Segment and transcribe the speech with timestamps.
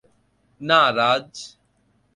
[0.61, 1.31] না, রাজ।